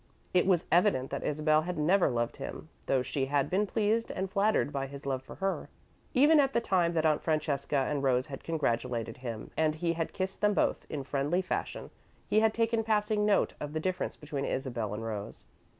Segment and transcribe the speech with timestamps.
[0.33, 4.31] It was evident that Isabel had never loved him, though she had been pleased and
[4.31, 5.69] flattered by his love for her.
[6.15, 10.11] Even at the time that Aunt Francesca and Rose had congratulated him, and he had
[10.11, 11.91] kissed them both in friendly fashion,
[12.27, 15.45] he had taken passing note of the difference between Isabel and Rose.